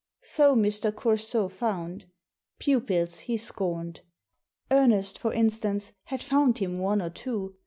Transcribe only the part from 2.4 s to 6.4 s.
Pupils he scorned. Ernest, for instance, had